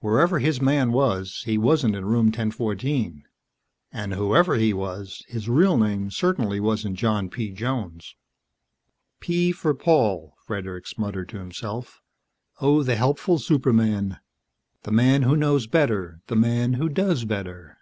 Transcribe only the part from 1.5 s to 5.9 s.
wasn't in Room 1014. And whoever he was, his real